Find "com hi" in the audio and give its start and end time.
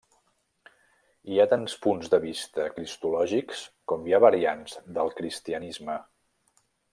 3.93-4.17